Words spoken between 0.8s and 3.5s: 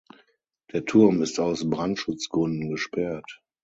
Turm ist aus Brandschutzgründen gesperrt.